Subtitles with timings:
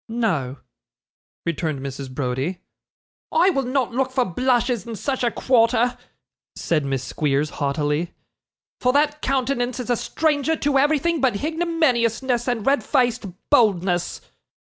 [0.09, 0.57] 'No,'
[1.45, 2.09] returned Mrs.
[2.09, 2.57] Browdie.
[3.31, 5.95] 'I will not look for blushes in such a quarter,'
[6.55, 8.11] said Miss Squeers, haughtily,
[8.79, 14.21] 'for that countenance is a stranger to everything but hignominiousness and red faced boldness.